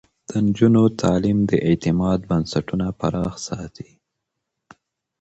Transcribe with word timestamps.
د 0.29 0.31
نجونو 0.45 0.83
تعليم 1.01 1.39
د 1.49 1.51
اعتماد 1.67 2.19
بنسټونه 2.29 2.87
پراخ 2.99 3.33
ساتي. 3.47 3.89